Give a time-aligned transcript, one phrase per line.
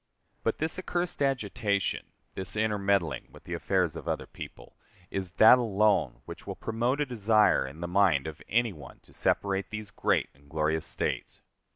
[0.41, 4.75] But this accursed agitation, this intermeddling with the affairs of other people,
[5.11, 9.13] is that alone which will promote a desire in the mind of any one to
[9.13, 11.41] separate these great and glorious States.